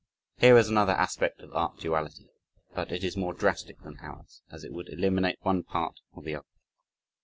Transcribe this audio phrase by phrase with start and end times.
[0.37, 2.31] Here is another aspect of art duality,
[2.73, 6.37] but it is more drastic than ours, as it would eliminate one part or the
[6.37, 6.47] other.